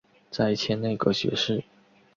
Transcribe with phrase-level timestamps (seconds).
[0.31, 1.63] 再迁内阁学士。